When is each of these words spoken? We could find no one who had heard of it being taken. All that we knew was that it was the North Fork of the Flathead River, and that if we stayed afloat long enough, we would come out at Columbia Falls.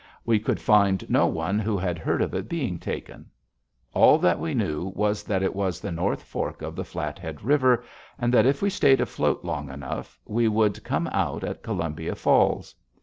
We 0.25 0.39
could 0.39 0.59
find 0.59 1.07
no 1.11 1.27
one 1.27 1.59
who 1.59 1.77
had 1.77 1.99
heard 1.99 2.23
of 2.23 2.33
it 2.33 2.49
being 2.49 2.79
taken. 2.79 3.27
All 3.93 4.17
that 4.17 4.39
we 4.39 4.55
knew 4.55 4.85
was 4.95 5.21
that 5.21 5.43
it 5.43 5.55
was 5.55 5.79
the 5.79 5.91
North 5.91 6.23
Fork 6.23 6.63
of 6.63 6.75
the 6.75 6.83
Flathead 6.83 7.43
River, 7.43 7.83
and 8.17 8.33
that 8.33 8.47
if 8.47 8.63
we 8.63 8.69
stayed 8.71 8.99
afloat 8.99 9.45
long 9.45 9.69
enough, 9.69 10.19
we 10.25 10.47
would 10.47 10.83
come 10.83 11.05
out 11.13 11.43
at 11.43 11.61
Columbia 11.61 12.15
Falls. 12.15 12.73